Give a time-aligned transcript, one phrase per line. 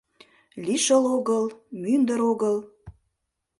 [0.65, 1.45] Лишыл огыл,
[1.81, 2.57] мӱндыр огыл